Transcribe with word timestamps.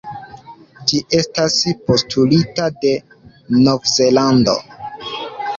Ĝi 0.91 1.01
estas 1.17 1.57
postulita 1.91 2.71
de 2.87 2.95
Novzelando. 3.67 4.57